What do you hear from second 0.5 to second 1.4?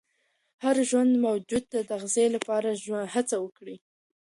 هر ژوندي